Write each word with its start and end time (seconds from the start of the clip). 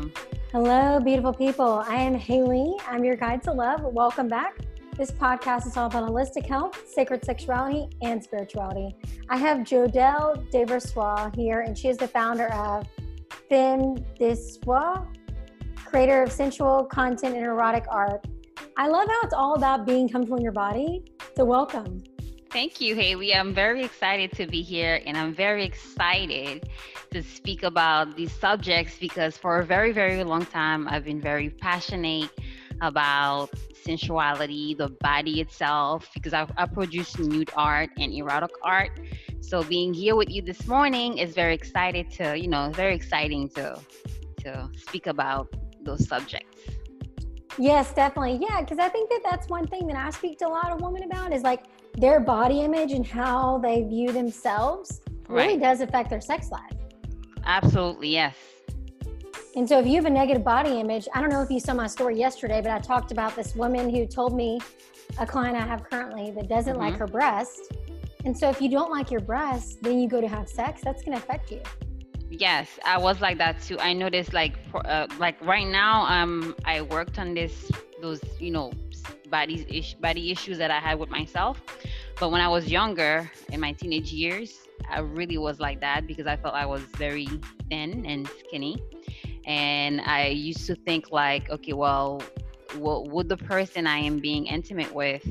welcome. 0.00 0.12
Hello, 0.52 1.00
beautiful 1.00 1.32
people. 1.32 1.84
I 1.86 1.96
am 1.96 2.14
Haley. 2.14 2.74
I'm 2.88 3.04
your 3.04 3.16
guide 3.16 3.42
to 3.44 3.52
love. 3.52 3.82
Welcome 3.82 4.28
back. 4.28 4.56
This 4.96 5.10
podcast 5.10 5.66
is 5.66 5.76
all 5.76 5.86
about 5.86 6.08
holistic 6.08 6.46
health, 6.46 6.88
sacred 6.88 7.24
sexuality, 7.24 7.88
and 8.02 8.22
spirituality. 8.22 8.96
I 9.28 9.36
have 9.36 9.58
Jodelle 9.58 10.50
Deversois 10.50 11.34
here, 11.34 11.60
and 11.60 11.76
she 11.76 11.88
is 11.88 11.96
the 11.96 12.08
founder 12.08 12.52
of 12.52 12.86
Femme 13.48 13.96
de 14.18 14.34
Soi, 14.34 14.96
creator 15.76 16.22
of 16.22 16.32
sensual 16.32 16.84
content 16.84 17.36
and 17.36 17.44
erotic 17.44 17.84
art. 17.88 18.26
I 18.76 18.88
love 18.88 19.08
how 19.08 19.20
it's 19.22 19.34
all 19.34 19.54
about 19.54 19.86
being 19.86 20.08
comfortable 20.08 20.38
in 20.38 20.42
your 20.42 20.52
body. 20.52 21.04
So, 21.36 21.44
welcome. 21.44 22.02
Thank 22.52 22.80
you, 22.80 22.96
Haley. 22.96 23.32
I'm 23.32 23.54
very 23.54 23.84
excited 23.84 24.32
to 24.32 24.44
be 24.44 24.60
here 24.60 25.00
and 25.06 25.16
I'm 25.16 25.32
very 25.32 25.64
excited 25.64 26.68
to 27.12 27.22
speak 27.22 27.62
about 27.62 28.16
these 28.16 28.32
subjects 28.32 28.98
because 28.98 29.36
for 29.36 29.60
a 29.60 29.64
very, 29.64 29.92
very 29.92 30.24
long 30.24 30.44
time, 30.44 30.88
I've 30.88 31.04
been 31.04 31.20
very 31.20 31.50
passionate 31.50 32.28
about 32.80 33.50
sensuality, 33.84 34.74
the 34.76 34.88
body 34.88 35.40
itself, 35.40 36.10
because 36.12 36.34
I, 36.34 36.48
I 36.56 36.66
produce 36.66 37.16
nude 37.20 37.50
art 37.54 37.90
and 37.98 38.12
erotic 38.12 38.50
art. 38.64 38.98
So 39.40 39.62
being 39.62 39.94
here 39.94 40.16
with 40.16 40.28
you 40.28 40.42
this 40.42 40.66
morning 40.66 41.18
is 41.18 41.34
very 41.34 41.54
excited 41.54 42.10
to, 42.12 42.36
you 42.36 42.48
know, 42.48 42.72
very 42.74 42.96
exciting 42.96 43.48
to 43.50 43.80
to 44.38 44.70
speak 44.74 45.06
about 45.06 45.54
those 45.82 46.08
subjects. 46.08 46.62
Yes, 47.58 47.92
definitely. 47.92 48.38
Yeah, 48.40 48.62
because 48.62 48.78
I 48.78 48.88
think 48.88 49.10
that 49.10 49.20
that's 49.22 49.48
one 49.48 49.66
thing 49.66 49.86
that 49.88 49.96
I 49.96 50.10
speak 50.10 50.38
to 50.38 50.48
a 50.48 50.48
lot 50.48 50.72
of 50.72 50.80
women 50.80 51.02
about 51.04 51.32
is 51.32 51.42
like 51.42 51.64
their 52.00 52.18
body 52.18 52.60
image 52.60 52.92
and 52.92 53.06
how 53.06 53.58
they 53.58 53.82
view 53.82 54.10
themselves 54.10 55.02
really 55.28 55.58
does 55.58 55.80
affect 55.80 56.10
their 56.10 56.20
sex 56.20 56.50
life. 56.50 56.72
Absolutely, 57.44 58.08
yes. 58.08 58.36
And 59.56 59.68
so 59.68 59.78
if 59.80 59.86
you 59.86 59.96
have 59.96 60.06
a 60.06 60.10
negative 60.10 60.44
body 60.44 60.80
image, 60.80 61.08
I 61.14 61.20
don't 61.20 61.30
know 61.30 61.42
if 61.42 61.50
you 61.50 61.60
saw 61.60 61.74
my 61.74 61.86
story 61.86 62.18
yesterday, 62.18 62.60
but 62.62 62.70
I 62.70 62.78
talked 62.78 63.12
about 63.12 63.36
this 63.36 63.54
woman 63.54 63.90
who 63.90 64.06
told 64.06 64.34
me 64.34 64.60
a 65.18 65.26
client 65.26 65.56
I 65.56 65.66
have 65.66 65.84
currently 65.84 66.30
that 66.32 66.48
doesn't 66.48 66.74
mm-hmm. 66.74 66.82
like 66.82 66.96
her 66.96 67.06
breast. 67.06 67.72
And 68.24 68.36
so 68.36 68.48
if 68.48 68.60
you 68.60 68.70
don't 68.70 68.90
like 68.90 69.10
your 69.10 69.20
breast, 69.20 69.82
then 69.82 70.00
you 70.00 70.08
go 70.08 70.20
to 70.20 70.28
have 70.28 70.48
sex, 70.48 70.82
that's 70.82 71.02
going 71.02 71.16
to 71.16 71.22
affect 71.22 71.50
you. 71.50 71.60
Yes, 72.30 72.78
I 72.84 72.96
was 72.96 73.20
like 73.20 73.38
that 73.38 73.60
too. 73.60 73.78
I 73.80 73.92
noticed 73.92 74.32
like 74.32 74.54
uh, 74.72 75.08
like 75.18 75.40
right 75.44 75.66
now 75.66 76.04
um 76.04 76.54
I 76.64 76.80
worked 76.80 77.18
on 77.18 77.34
this 77.34 77.72
those 78.00 78.20
you 78.38 78.52
know 78.52 78.72
body 79.30 79.66
ish, 79.68 79.94
body 79.94 80.30
issues 80.30 80.58
that 80.58 80.70
I 80.70 80.78
had 80.78 80.98
with 81.00 81.10
myself. 81.10 81.60
But 82.20 82.32
when 82.32 82.42
I 82.42 82.48
was 82.48 82.70
younger 82.70 83.30
in 83.50 83.60
my 83.60 83.72
teenage 83.72 84.12
years, 84.12 84.68
I 84.90 85.00
really 85.00 85.38
was 85.38 85.58
like 85.58 85.80
that 85.80 86.06
because 86.06 86.26
I 86.26 86.36
felt 86.36 86.54
I 86.54 86.66
was 86.66 86.82
very 86.82 87.26
thin 87.70 88.04
and 88.04 88.28
skinny 88.40 88.76
and 89.46 90.02
I 90.02 90.26
used 90.26 90.66
to 90.66 90.74
think 90.74 91.10
like, 91.10 91.48
okay, 91.48 91.72
well, 91.72 92.22
would 92.76 93.30
the 93.30 93.38
person 93.38 93.86
I 93.86 93.96
am 94.00 94.18
being 94.18 94.44
intimate 94.44 94.94
with 94.94 95.26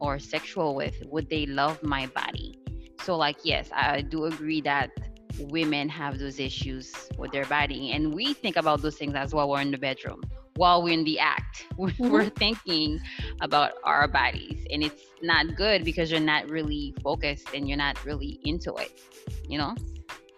or 0.00 0.18
sexual 0.18 0.74
with 0.74 0.96
would 1.06 1.30
they 1.30 1.46
love 1.46 1.80
my 1.80 2.06
body? 2.06 2.58
So 3.02 3.16
like, 3.16 3.36
yes, 3.44 3.70
I 3.72 4.02
do 4.02 4.24
agree 4.24 4.60
that 4.62 4.90
women 5.38 5.88
have 5.90 6.18
those 6.18 6.40
issues 6.40 6.92
with 7.18 7.30
their 7.30 7.46
body, 7.46 7.92
and 7.92 8.12
we 8.12 8.34
think 8.34 8.56
about 8.56 8.82
those 8.82 8.96
things 8.96 9.14
as 9.14 9.32
well. 9.32 9.48
We're 9.48 9.60
in 9.60 9.70
the 9.70 9.78
bedroom 9.78 10.22
while 10.56 10.82
we're 10.82 10.92
in 10.92 11.04
the 11.04 11.18
act. 11.18 11.66
Mm-hmm. 11.82 12.10
We're 12.10 12.28
thinking 12.28 13.00
about 13.40 13.72
our 13.82 14.06
bodies, 14.06 14.64
and 14.70 14.84
it's 14.84 15.02
not 15.20 15.56
good 15.56 15.84
because 15.84 16.12
you're 16.12 16.20
not 16.20 16.48
really 16.48 16.94
focused 17.02 17.48
and 17.54 17.68
you're 17.68 17.78
not 17.78 18.02
really 18.04 18.38
into 18.44 18.74
it. 18.76 19.00
You 19.48 19.58
know. 19.58 19.74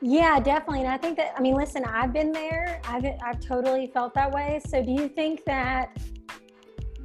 Yeah, 0.01 0.41
definitely. 0.41 0.81
And 0.81 0.89
I 0.89 0.97
think 0.97 1.17
that, 1.19 1.35
I 1.37 1.41
mean, 1.41 1.55
listen, 1.55 1.85
I've 1.85 2.13
been 2.13 2.33
there. 2.33 2.81
I've, 2.85 3.05
I've 3.23 3.41
totally 3.41 3.87
felt 3.87 4.15
that 4.15 4.33
way. 4.33 4.61
So 4.67 4.83
do 4.83 4.91
you 4.91 5.09
think 5.09 5.45
that 5.45 5.97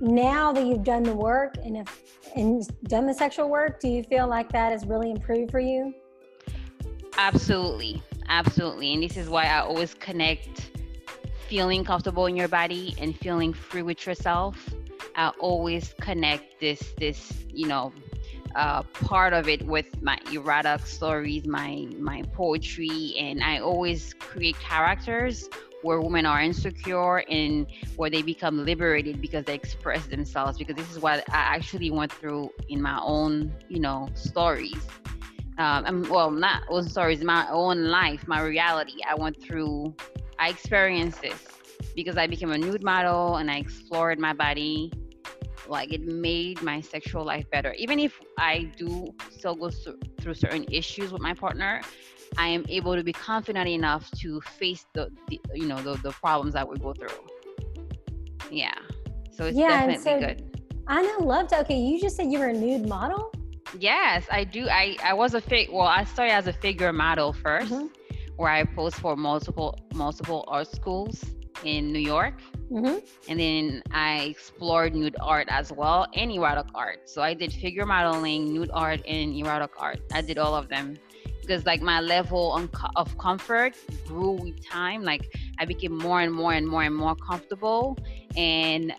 now 0.02 0.52
that 0.52 0.66
you've 0.66 0.84
done 0.84 1.04
the 1.04 1.16
work 1.16 1.56
and, 1.64 1.78
if, 1.78 2.02
and 2.36 2.62
done 2.90 3.06
the 3.06 3.14
sexual 3.14 3.50
work, 3.50 3.80
do 3.80 3.88
you 3.88 4.04
feel 4.04 4.28
like 4.28 4.52
that 4.52 4.72
has 4.72 4.86
really 4.86 5.12
improved 5.12 5.52
for 5.52 5.60
you? 5.60 5.94
Absolutely. 7.18 8.02
Absolutely. 8.28 8.94
And 8.94 9.04
this 9.04 9.18
is 9.18 9.30
why 9.30 9.46
I 9.46 9.60
always 9.60 9.94
connect 9.94 10.72
feeling 11.50 11.84
comfortable 11.84 12.28
in 12.28 12.36
your 12.38 12.48
body 12.48 12.96
and 13.00 13.18
feeling 13.18 13.52
free 13.54 13.82
with 13.82 14.06
yourself. 14.06 14.56
I 15.16 15.30
always 15.40 15.96
connect 16.00 16.60
this, 16.60 16.94
this, 17.00 17.34
you 17.52 17.68
know, 17.68 17.92
uh, 18.56 18.84
part 18.84 19.34
of 19.34 19.50
it 19.50 19.66
with 19.66 20.02
my 20.02 20.18
erotic 20.32 20.86
stories, 20.86 21.46
my 21.46 21.88
my 22.00 22.24
poetry, 22.34 23.16
and 23.18 23.44
I 23.44 23.60
always 23.60 24.14
create 24.14 24.58
characters 24.60 25.50
where 25.82 26.02
women 26.02 26.26
are 26.26 26.42
insecure 26.42 27.20
and 27.30 27.66
where 27.96 28.10
they 28.10 28.22
become 28.22 28.66
liberated 28.66 29.22
because 29.22 29.46
they 29.46 29.56
express 29.56 30.06
themselves. 30.08 30.58
Because 30.58 30.76
this 30.76 30.92
is 30.92 31.00
what 31.00 31.20
I 31.30 31.56
actually 31.56 31.90
went 31.90 32.12
through 32.12 32.52
in 32.70 32.82
my 32.82 33.00
own, 33.02 33.54
you 33.70 33.80
know, 33.80 34.10
stories. 34.14 34.86
Um, 35.58 36.08
well, 36.10 36.32
not 36.32 36.64
own 36.70 36.88
stories, 36.88 37.24
my 37.24 37.48
own 37.50 37.86
life, 37.86 38.28
my 38.28 38.42
reality. 38.42 38.96
I 39.08 39.16
went 39.16 39.42
through, 39.42 39.94
I 40.40 40.50
experienced 40.50 41.22
this 41.22 41.48
because 41.96 42.18
I 42.18 42.26
became 42.28 42.52
a 42.52 42.58
nude 42.58 42.84
model 42.84 43.36
and 43.36 43.52
I 43.52 43.58
explored 43.58 44.20
my 44.20 44.34
body. 44.34 44.92
Like 45.68 45.94
it 45.94 46.02
made 46.02 46.62
my 46.64 46.82
sexual 46.82 47.24
life 47.26 47.46
better. 47.52 47.74
Even 47.74 48.00
if 48.00 48.20
i 48.38 48.72
do 48.78 49.14
still 49.30 49.54
go 49.54 49.70
through 49.70 50.34
certain 50.34 50.66
issues 50.72 51.12
with 51.12 51.22
my 51.22 51.34
partner 51.34 51.82
i 52.38 52.48
am 52.48 52.64
able 52.70 52.96
to 52.96 53.04
be 53.04 53.12
confident 53.12 53.68
enough 53.68 54.10
to 54.12 54.40
face 54.42 54.86
the, 54.94 55.10
the 55.28 55.40
you 55.54 55.68
know 55.68 55.82
the, 55.82 55.96
the 56.04 56.12
problems 56.12 56.54
that 56.54 56.68
we 56.68 56.78
go 56.78 56.94
through. 56.94 57.10
Yeah. 58.50 58.74
So 59.32 59.46
it's 59.46 59.58
yeah, 59.58 59.86
definitely 59.86 60.04
so 60.04 60.20
good. 60.20 60.60
I 60.88 61.02
know 61.02 61.26
loved 61.26 61.54
okay 61.54 61.78
you 61.78 62.00
just 62.00 62.16
said 62.16 62.32
you 62.32 62.40
were 62.40 62.48
a 62.48 62.54
nude 62.54 62.88
model? 62.88 63.32
Yes 63.78 64.26
i 64.32 64.44
do. 64.44 64.68
I 64.70 64.98
i 65.04 65.14
was 65.14 65.34
a 65.36 65.42
fake 65.42 65.70
well 65.72 65.88
i 65.88 66.04
started 66.04 66.34
as 66.34 66.48
a 66.48 66.54
figure 66.54 66.92
model 66.92 67.34
1st 67.34 67.62
mm-hmm. 67.62 67.88
Where 68.40 68.52
i 68.60 68.64
posed 68.64 68.96
for 68.96 69.16
multiple 69.16 69.78
multiple 69.94 70.42
art 70.48 70.68
schools 70.68 71.16
in 71.64 71.92
new 71.92 72.06
york 72.16 72.36
Mm-hmm. 72.72 72.98
And 73.28 73.40
then 73.40 73.84
I 73.92 74.20
explored 74.26 74.94
nude 74.94 75.16
art 75.20 75.48
as 75.50 75.72
well 75.72 76.06
and 76.14 76.32
erotic 76.32 76.68
art. 76.76 77.10
So 77.10 77.22
I 77.22 77.34
did 77.34 77.52
figure 77.52 77.86
modeling, 77.86 78.54
nude 78.54 78.70
art, 78.74 79.02
and 79.08 79.36
erotic 79.36 79.72
art. 79.78 80.00
I 80.14 80.22
did 80.22 80.38
all 80.38 80.56
of 80.56 80.70
them 80.70 80.98
because 81.42 81.66
like 81.66 81.82
my 81.82 82.00
level 82.00 82.56
of 82.96 83.18
comfort 83.18 83.76
grew 84.06 84.34
with 84.34 84.64
time. 84.64 85.04
Like 85.04 85.34
I 85.58 85.66
became 85.66 85.98
more 85.98 86.22
and 86.22 86.32
more 86.32 86.54
and 86.54 86.68
more 86.68 86.84
and 86.84 86.96
more 86.96 87.16
comfortable, 87.16 87.98
and 88.38 88.94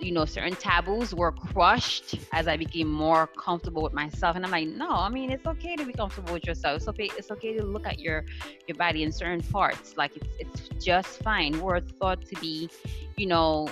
you 0.00 0.12
know 0.12 0.24
certain 0.24 0.54
taboos 0.54 1.14
were 1.14 1.32
crushed 1.32 2.16
as 2.32 2.48
i 2.48 2.56
became 2.56 2.90
more 2.90 3.26
comfortable 3.26 3.82
with 3.82 3.92
myself. 3.92 4.36
And 4.36 4.44
i'm 4.44 4.50
like 4.50 4.68
no 4.68 4.90
i 4.90 5.08
mean 5.08 5.30
it's 5.30 5.46
okay 5.46 5.76
to 5.76 5.84
be 5.84 5.92
comfortable 5.92 6.34
with 6.34 6.46
yourself. 6.46 6.76
It's 6.76 6.88
okay 6.88 7.10
it's 7.16 7.30
okay 7.30 7.56
to 7.56 7.64
look 7.64 7.86
at 7.86 7.98
your 7.98 8.24
your 8.66 8.76
body 8.76 9.02
in 9.02 9.12
certain 9.12 9.42
parts. 9.42 9.96
Like 9.96 10.16
it's 10.16 10.28
it's 10.38 10.84
just 10.84 11.22
fine. 11.22 11.60
We're 11.60 11.80
thought 11.80 12.24
to 12.26 12.40
be 12.40 12.68
you 13.16 13.26
know 13.26 13.68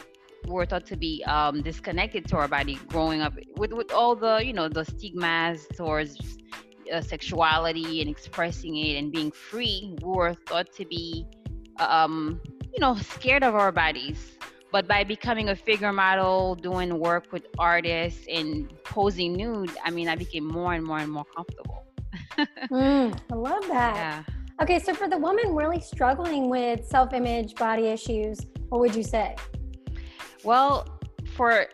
we're 0.47 0.67
thought 0.67 0.87
to 0.87 0.97
be 0.97 1.25
um, 1.25 1.63
disconnected 1.63 2.27
to 2.29 2.37
our 2.37 2.49
body 2.49 2.79
growing 2.89 3.21
up 3.21 3.35
with 3.57 3.73
with 3.73 3.93
all 3.93 4.15
the 4.15 4.45
you 4.45 4.53
know 4.53 4.69
the 4.69 4.85
stigmas 4.85 5.67
towards 5.75 6.39
uh, 6.93 7.01
sexuality 7.01 8.01
and 8.01 8.11
expressing 8.11 8.77
it 8.77 8.97
and 8.99 9.13
being 9.13 9.31
free. 9.31 9.97
We 10.03 10.11
were 10.11 10.35
thought 10.35 10.73
to 10.75 10.85
be 10.85 11.27
um, 11.79 12.41
you 12.73 12.81
know 12.81 12.97
scared 12.97 13.43
of 13.43 13.55
our 13.55 13.73
bodies 13.73 14.34
but 14.75 14.89
by 14.89 15.05
becoming 15.05 15.51
a 15.51 15.55
figure 15.55 15.93
model, 15.93 16.57
doing 16.57 16.99
work 16.99 17.31
with 17.31 17.47
artists 17.61 18.27
and 18.29 18.69
posing 18.83 19.33
nude, 19.35 19.71
I 19.85 19.93
mean, 19.93 20.09
I 20.09 20.17
became 20.17 20.45
more 20.45 20.75
and 20.75 20.85
more 20.85 20.99
and 20.99 21.13
more 21.13 21.25
comfortable. 21.27 21.85
mm, 22.73 23.17
I 23.31 23.35
love 23.37 23.65
that. 23.69 23.95
Yeah. 23.95 24.25
Okay, 24.61 24.81
so 24.81 24.93
for 24.93 25.09
the 25.09 25.17
woman 25.17 25.55
really 25.55 25.79
struggling 25.79 26.51
with 26.51 26.85
self 26.85 27.13
image, 27.13 27.55
body 27.55 27.87
issues, 27.87 28.41
what 28.69 28.81
would 28.81 28.97
you 28.97 29.05
say? 29.05 29.37
Well, 30.43 30.89
for 31.37 31.67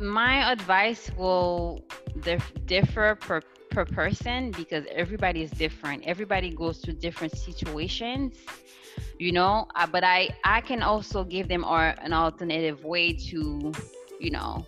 my 0.00 0.50
advice 0.50 1.08
will 1.16 1.84
dif- 2.18 2.52
differ 2.66 3.14
per, 3.14 3.42
per 3.70 3.84
person 3.84 4.50
because 4.50 4.84
everybody 4.90 5.42
is 5.42 5.52
different. 5.52 6.02
Everybody 6.04 6.50
goes 6.50 6.78
through 6.78 6.94
different 6.94 7.36
situations 7.36 8.38
you 9.20 9.32
know 9.32 9.66
uh, 9.74 9.86
but 9.86 10.02
i 10.02 10.30
i 10.44 10.62
can 10.62 10.82
also 10.82 11.22
give 11.22 11.46
them 11.46 11.62
or 11.64 11.94
an 12.00 12.12
alternative 12.12 12.82
way 12.84 13.12
to 13.12 13.70
you 14.18 14.30
know 14.30 14.66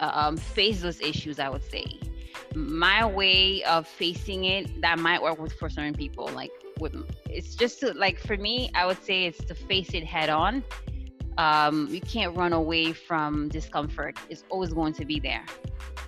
uh, 0.00 0.10
um, 0.12 0.36
face 0.36 0.82
those 0.82 1.00
issues 1.00 1.38
i 1.38 1.48
would 1.48 1.62
say. 1.62 1.86
My 2.54 3.04
way 3.04 3.62
of 3.64 3.86
facing 3.86 4.44
it 4.44 4.80
that 4.80 4.98
might 4.98 5.22
work 5.22 5.38
with 5.38 5.52
for 5.54 5.68
certain 5.68 5.94
people 5.94 6.26
like 6.28 6.50
with 6.80 6.94
it's 7.30 7.54
just 7.54 7.80
to 7.80 7.92
like 7.94 8.18
for 8.18 8.36
me 8.36 8.70
i 8.74 8.84
would 8.86 9.02
say 9.02 9.24
it's 9.24 9.42
to 9.44 9.54
face 9.54 9.90
it 9.94 10.04
head 10.04 10.28
on. 10.28 10.64
Um, 11.38 11.88
you 11.90 12.00
can't 12.00 12.34
run 12.34 12.54
away 12.54 12.94
from 12.94 13.50
discomfort. 13.50 14.18
It's 14.30 14.44
always 14.48 14.72
going 14.72 14.94
to 14.94 15.04
be 15.04 15.20
there. 15.20 15.44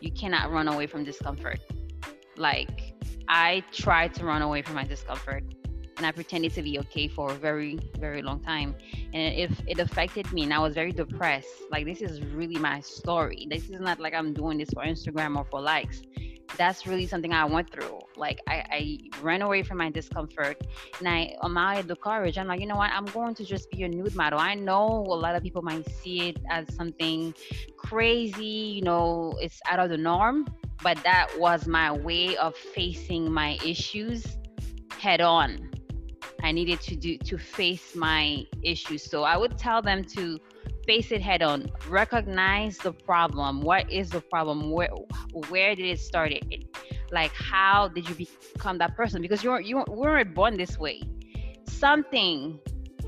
You 0.00 0.10
cannot 0.10 0.50
run 0.50 0.68
away 0.68 0.86
from 0.86 1.04
discomfort. 1.04 1.60
Like 2.36 2.94
i 3.28 3.62
try 3.72 4.08
to 4.08 4.24
run 4.24 4.42
away 4.42 4.62
from 4.62 4.74
my 4.74 4.84
discomfort 4.84 5.44
and 5.98 6.06
I 6.06 6.12
pretended 6.12 6.54
to 6.54 6.62
be 6.62 6.78
okay 6.78 7.08
for 7.08 7.32
a 7.32 7.34
very, 7.34 7.78
very 7.98 8.22
long 8.22 8.40
time. 8.40 8.74
And 9.12 9.34
if 9.34 9.50
it 9.66 9.80
affected 9.80 10.32
me 10.32 10.44
and 10.44 10.54
I 10.54 10.60
was 10.60 10.74
very 10.74 10.92
depressed, 10.92 11.48
like 11.70 11.84
this 11.84 12.00
is 12.00 12.22
really 12.22 12.56
my 12.56 12.80
story. 12.80 13.46
This 13.50 13.64
is 13.64 13.80
not 13.80 13.98
like 13.98 14.14
I'm 14.14 14.32
doing 14.32 14.58
this 14.58 14.70
for 14.70 14.84
Instagram 14.84 15.36
or 15.36 15.44
for 15.44 15.60
likes. 15.60 16.02
That's 16.56 16.86
really 16.86 17.06
something 17.06 17.32
I 17.32 17.44
went 17.44 17.70
through. 17.70 17.98
Like 18.16 18.40
I, 18.48 18.64
I 18.70 18.98
ran 19.20 19.42
away 19.42 19.62
from 19.62 19.78
my 19.78 19.90
discomfort 19.90 20.56
and 20.98 21.08
I 21.08 21.34
amounted 21.42 21.88
the 21.88 21.96
courage. 21.96 22.38
I'm 22.38 22.46
like, 22.46 22.60
you 22.60 22.66
know 22.66 22.76
what? 22.76 22.90
I'm 22.92 23.04
going 23.06 23.34
to 23.34 23.44
just 23.44 23.70
be 23.70 23.82
a 23.82 23.88
nude 23.88 24.14
model. 24.14 24.38
I 24.38 24.54
know 24.54 24.86
a 24.86 25.18
lot 25.18 25.34
of 25.34 25.42
people 25.42 25.62
might 25.62 25.86
see 25.90 26.28
it 26.30 26.38
as 26.48 26.72
something 26.74 27.34
crazy, 27.76 28.44
you 28.44 28.82
know, 28.82 29.36
it's 29.40 29.60
out 29.68 29.80
of 29.80 29.90
the 29.90 29.98
norm, 29.98 30.46
but 30.82 30.96
that 31.02 31.28
was 31.38 31.66
my 31.66 31.92
way 31.92 32.36
of 32.36 32.56
facing 32.56 33.30
my 33.30 33.58
issues 33.64 34.24
head 34.98 35.20
on 35.20 35.67
I 36.42 36.52
needed 36.52 36.80
to 36.82 36.96
do 36.96 37.18
to 37.18 37.38
face 37.38 37.94
my 37.94 38.46
issues. 38.62 39.02
So 39.02 39.24
I 39.24 39.36
would 39.36 39.58
tell 39.58 39.82
them 39.82 40.04
to 40.16 40.38
face 40.86 41.12
it 41.12 41.20
head 41.20 41.42
on, 41.42 41.70
recognize 41.88 42.78
the 42.78 42.92
problem. 42.92 43.60
What 43.60 43.90
is 43.90 44.10
the 44.10 44.20
problem? 44.20 44.70
Where 44.70 44.90
where 45.48 45.74
did 45.74 45.86
it 45.86 46.00
start? 46.00 46.32
It 46.32 46.64
like 47.10 47.32
how 47.32 47.88
did 47.88 48.08
you 48.08 48.14
become 48.14 48.78
that 48.78 48.96
person? 48.96 49.20
Because 49.20 49.42
you 49.42 49.58
you 49.58 49.84
weren't 49.88 50.34
born 50.34 50.56
this 50.56 50.78
way. 50.78 51.02
Something 51.66 52.58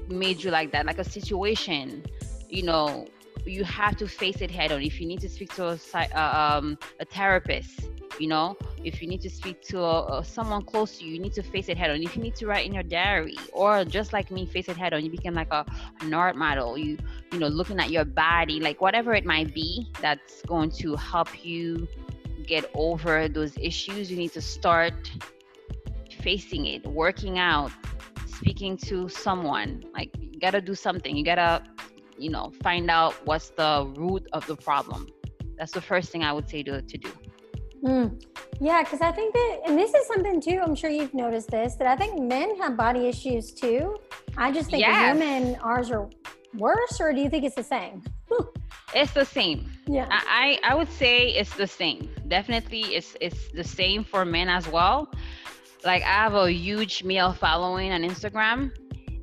made 0.08 0.42
you 0.42 0.50
like 0.50 0.72
that, 0.72 0.86
like 0.86 0.98
a 0.98 1.04
situation. 1.04 2.04
You 2.48 2.64
know, 2.64 3.06
you 3.46 3.64
have 3.64 3.96
to 3.98 4.08
face 4.08 4.40
it 4.40 4.50
head 4.50 4.72
on. 4.72 4.82
If 4.82 5.00
you 5.00 5.06
need 5.06 5.20
to 5.20 5.28
speak 5.28 5.54
to 5.54 5.68
a, 5.68 5.78
uh, 6.14 6.58
um, 6.58 6.78
a 6.98 7.04
therapist, 7.04 7.88
you 8.20 8.28
know 8.28 8.56
if 8.84 9.00
you 9.00 9.08
need 9.08 9.20
to 9.22 9.30
speak 9.30 9.62
to 9.62 9.80
a, 9.80 10.18
a, 10.18 10.24
someone 10.24 10.62
close 10.62 10.98
to 10.98 11.04
you 11.04 11.14
you 11.14 11.20
need 11.20 11.32
to 11.32 11.42
face 11.42 11.68
it 11.68 11.76
head 11.76 11.90
on. 11.90 12.02
If 12.02 12.16
you 12.16 12.22
need 12.22 12.36
to 12.36 12.46
write 12.46 12.66
in 12.66 12.72
your 12.74 12.82
diary 12.82 13.36
or 13.52 13.84
just 13.84 14.12
like 14.12 14.30
me 14.30 14.46
face 14.46 14.68
it 14.68 14.76
head 14.76 14.92
on 14.92 15.04
you 15.04 15.10
become 15.10 15.34
like 15.34 15.52
a 15.52 15.64
an 16.00 16.12
art 16.12 16.36
model. 16.36 16.76
You 16.76 16.98
you 17.32 17.38
know 17.38 17.48
looking 17.48 17.80
at 17.80 17.90
your 17.90 18.04
body 18.04 18.60
like 18.60 18.80
whatever 18.80 19.14
it 19.14 19.24
might 19.24 19.54
be 19.54 19.90
that's 20.00 20.42
going 20.42 20.70
to 20.82 20.96
help 20.96 21.44
you 21.44 21.88
get 22.46 22.70
over 22.74 23.28
those 23.28 23.56
issues 23.58 24.10
you 24.10 24.16
need 24.16 24.32
to 24.32 24.40
start 24.40 25.10
facing 26.20 26.66
it 26.66 26.84
working 26.86 27.38
out 27.38 27.70
speaking 28.26 28.76
to 28.76 29.08
someone. 29.08 29.84
Like 29.94 30.10
you 30.20 30.40
gotta 30.40 30.60
do 30.60 30.74
something. 30.74 31.16
You 31.16 31.24
gotta 31.24 31.62
you 32.18 32.30
know 32.30 32.52
find 32.62 32.90
out 32.90 33.14
what's 33.26 33.50
the 33.50 33.90
root 33.96 34.26
of 34.32 34.46
the 34.46 34.56
problem. 34.56 35.08
That's 35.56 35.72
the 35.72 35.82
first 35.82 36.10
thing 36.10 36.24
i 36.24 36.32
would 36.32 36.48
say 36.48 36.62
to, 36.62 36.80
to 36.80 36.96
do 36.96 37.12
Mm. 37.82 38.22
Yeah, 38.60 38.82
because 38.82 39.00
I 39.00 39.10
think 39.10 39.32
that, 39.32 39.60
and 39.66 39.78
this 39.78 39.94
is 39.94 40.06
something 40.06 40.40
too, 40.40 40.60
I'm 40.62 40.74
sure 40.74 40.90
you've 40.90 41.14
noticed 41.14 41.50
this, 41.50 41.76
that 41.76 41.86
I 41.86 41.96
think 41.96 42.20
men 42.20 42.58
have 42.58 42.76
body 42.76 43.06
issues 43.08 43.52
too. 43.52 43.96
I 44.36 44.52
just 44.52 44.70
think 44.70 44.82
yes. 44.82 45.14
women, 45.14 45.56
ours 45.62 45.90
are 45.90 46.08
worse, 46.54 47.00
or 47.00 47.12
do 47.12 47.20
you 47.20 47.30
think 47.30 47.44
it's 47.44 47.54
the 47.54 47.62
same? 47.62 48.02
it's 48.94 49.12
the 49.12 49.24
same. 49.24 49.70
Yeah. 49.86 50.06
I, 50.10 50.58
I 50.62 50.74
would 50.74 50.90
say 50.90 51.30
it's 51.30 51.54
the 51.56 51.66
same. 51.66 52.10
Definitely 52.28 52.94
it's 52.94 53.16
it's 53.20 53.50
the 53.52 53.64
same 53.64 54.04
for 54.04 54.24
men 54.24 54.48
as 54.48 54.68
well. 54.68 55.10
Like 55.84 56.02
I 56.02 56.12
have 56.24 56.34
a 56.34 56.52
huge 56.52 57.02
male 57.02 57.32
following 57.32 57.92
on 57.92 58.02
Instagram 58.02 58.72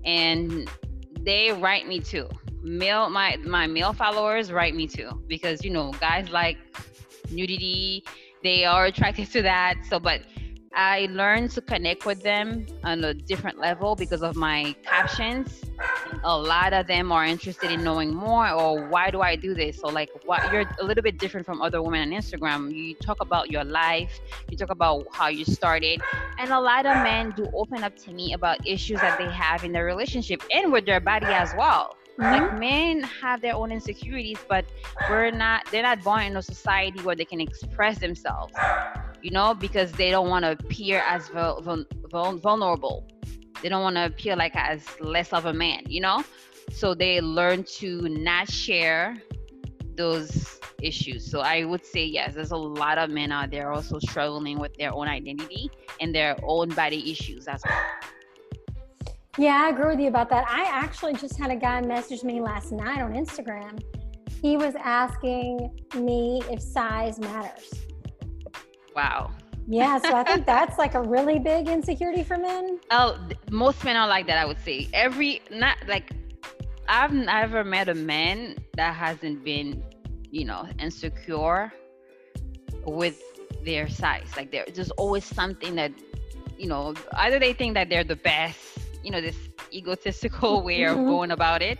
and 0.04 0.70
they 1.22 1.52
write 1.54 1.88
me 1.88 2.00
too. 2.00 2.28
Male 2.64 3.10
my 3.10 3.38
my 3.38 3.68
male 3.68 3.94
followers 3.94 4.52
write 4.52 4.76
me 4.76 4.88
too 4.88 5.24
because 5.28 5.64
you 5.64 5.70
know 5.70 5.92
guys 6.00 6.30
like 6.30 6.58
nudity 7.30 8.04
they 8.44 8.66
are 8.66 8.86
attracted 8.86 9.32
to 9.32 9.42
that. 9.44 9.76
So, 9.90 10.00
but 10.00 10.22
I 10.80 11.08
learned 11.10 11.50
to 11.52 11.62
connect 11.62 12.06
with 12.06 12.22
them 12.22 12.68
on 12.84 13.04
a 13.04 13.12
different 13.12 13.58
level 13.58 13.96
because 13.96 14.22
of 14.22 14.36
my 14.36 14.76
captions. 14.84 15.64
A 16.24 16.38
lot 16.38 16.72
of 16.72 16.86
them 16.86 17.12
are 17.12 17.26
interested 17.26 17.72
in 17.72 17.84
knowing 17.84 18.14
more 18.14 18.52
or 18.52 18.88
why 18.88 19.10
do 19.10 19.22
I 19.22 19.36
do 19.36 19.56
this? 19.56 19.80
So 19.80 19.88
like 19.88 20.12
what 20.26 20.52
you're 20.54 20.66
a 20.80 20.84
little 20.84 21.02
bit 21.02 21.18
different 21.18 21.48
from 21.48 21.64
other 21.64 21.82
women 21.82 22.14
on 22.14 22.22
Instagram. 22.22 22.72
You 22.72 22.94
talk 22.94 23.18
about 23.22 23.50
your 23.50 23.64
life, 23.64 24.20
you 24.52 24.58
talk 24.58 24.70
about 24.70 25.08
how 25.12 25.30
you 25.30 25.46
started. 25.46 26.00
And 26.38 26.52
a 26.52 26.60
lot 26.60 26.86
of 26.86 26.96
men 26.98 27.34
do 27.36 27.50
open 27.56 27.84
up 27.84 27.98
to 27.98 28.12
me 28.12 28.34
about 28.34 28.66
issues 28.68 29.02
that 29.02 29.18
they 29.18 29.32
have 29.32 29.64
in 29.64 29.72
their 29.72 29.86
relationship 29.86 30.44
and 30.54 30.72
with 30.72 30.86
their 30.86 31.00
body 31.00 31.26
as 31.26 31.56
well. 31.58 31.97
Mm-hmm. 32.20 32.32
Like 32.32 32.60
men 32.60 33.04
have 33.04 33.42
their 33.42 33.56
own 33.56 33.72
insecurities, 33.72 34.40
but 34.50 34.66
we're 35.10 35.32
not. 35.32 35.70
They're 35.72 35.84
not 35.84 36.04
born 36.04 36.24
in 36.24 36.38
a 36.38 36.42
society 36.42 37.00
where 37.02 37.16
they 37.16 37.26
can 37.26 37.40
express 37.40 38.00
themselves. 38.00 38.54
You 39.22 39.32
know, 39.32 39.54
because 39.54 39.92
they 39.92 40.10
don't 40.12 40.30
want 40.30 40.46
to 40.46 40.52
appear 40.52 41.04
as 41.08 41.28
vul- 41.30 41.62
vul- 41.62 42.38
vulnerable. 42.38 43.08
They 43.62 43.70
don't 43.70 43.84
want 43.84 43.96
to 43.96 44.06
appear 44.06 44.36
like 44.36 44.56
as 44.56 44.86
less 45.00 45.34
of 45.34 45.46
a 45.46 45.54
man. 45.54 45.84
You 45.88 46.02
know, 46.02 46.24
so 46.72 46.94
they 46.94 47.22
learn 47.22 47.64
to 47.80 48.02
not 48.10 48.50
share 48.50 49.16
those 49.96 50.60
issues. 50.82 51.30
So 51.30 51.42
I 51.42 51.66
would 51.66 51.86
say 51.86 52.06
yes, 52.06 52.36
there's 52.36 52.52
a 52.52 52.58
lot 52.58 52.98
of 52.98 53.10
men 53.10 53.32
out 53.32 53.52
there 53.52 53.72
also 53.72 54.00
struggling 54.00 54.60
with 54.60 54.74
their 54.78 54.94
own 54.94 55.08
identity 55.08 55.72
and 56.00 56.14
their 56.14 56.36
own 56.44 56.70
body 56.70 57.12
issues 57.12 57.48
as 57.48 57.62
well. 57.68 57.86
Yeah, 59.40 59.66
I 59.66 59.70
agree 59.70 59.86
with 59.86 60.00
you 60.00 60.08
about 60.08 60.30
that. 60.32 60.46
I 60.50 60.64
actually 60.64 61.14
just 61.14 61.38
had 61.38 61.52
a 61.52 61.56
guy 61.56 61.80
message 61.82 62.24
me 62.24 62.42
last 62.42 62.72
night 62.72 63.02
on 63.02 63.14
Instagram. 63.14 63.80
He 64.42 64.58
was 64.58 64.74
asking 64.76 65.70
me 65.96 66.42
if 66.50 66.60
size 66.60 67.20
matters. 67.20 67.72
Wow. 68.96 69.30
Yeah, 69.68 70.00
so 70.00 70.16
I 70.16 70.24
think 70.24 70.46
that's 70.48 70.80
like 70.80 70.96
a 70.96 71.02
really 71.02 71.38
big 71.38 71.68
insecurity 71.68 72.24
for 72.24 72.38
men. 72.38 72.80
Oh, 72.90 73.20
most 73.52 73.84
men 73.84 73.96
are 73.96 74.08
like 74.08 74.26
that. 74.26 74.40
I 74.40 74.46
would 74.46 74.60
say 74.62 74.88
every 74.92 75.44
not 75.52 75.78
like 75.88 76.10
I've 76.90 77.14
never 77.14 77.64
met 77.64 77.90
a 77.90 77.94
man 77.94 78.56
that 78.76 78.96
hasn't 78.96 79.44
been, 79.44 79.84
you 80.32 80.46
know, 80.46 80.68
insecure 80.80 81.72
with 82.86 83.22
their 83.64 83.88
size. 83.88 84.30
Like 84.36 84.52
there's 84.52 84.90
always 84.92 85.26
something 85.26 85.76
that, 85.76 85.92
you 86.58 86.68
know, 86.68 86.96
either 87.14 87.38
they 87.38 87.54
think 87.54 87.76
that 87.76 87.90
they're 87.90 88.04
the 88.04 88.16
best 88.16 88.80
you 89.08 89.12
know 89.14 89.22
this 89.22 89.38
egotistical 89.72 90.62
way 90.68 90.84
of 90.84 90.98
mm-hmm. 90.98 91.08
going 91.08 91.32
about 91.32 91.62
it 91.62 91.80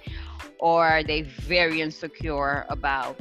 or 0.60 0.88
are 0.88 1.04
they 1.04 1.24
very 1.24 1.82
insecure 1.82 2.66
about 2.70 3.20